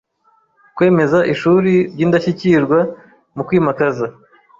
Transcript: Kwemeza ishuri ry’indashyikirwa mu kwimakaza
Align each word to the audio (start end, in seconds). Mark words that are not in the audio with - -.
Kwemeza 0.75 1.19
ishuri 1.33 1.73
ry’indashyikirwa 1.91 2.79
mu 3.35 3.41
kwimakaza 3.47 4.05